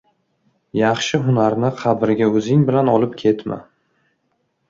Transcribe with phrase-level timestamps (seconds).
[0.77, 3.59] •Yaxshi hunarni qabrga o‘zing bilan olib ketma.